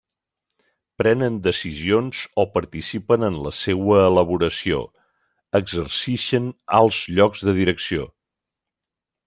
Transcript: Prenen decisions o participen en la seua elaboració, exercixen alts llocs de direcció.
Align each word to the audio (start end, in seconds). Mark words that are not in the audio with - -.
Prenen 1.01 1.35
decisions 1.47 2.21
o 2.43 2.45
participen 2.55 3.27
en 3.27 3.37
la 3.47 3.53
seua 3.57 4.01
elaboració, 4.07 4.81
exercixen 5.61 6.51
alts 6.81 7.05
llocs 7.19 7.49
de 7.51 7.57
direcció. 7.63 8.11